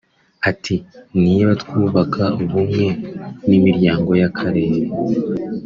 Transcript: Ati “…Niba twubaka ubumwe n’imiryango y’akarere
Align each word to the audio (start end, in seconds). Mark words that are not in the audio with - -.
Ati 0.49 0.75
“…Niba 1.23 1.51
twubaka 1.61 2.23
ubumwe 2.43 2.87
n’imiryango 3.47 4.09
y’akarere 4.21 4.79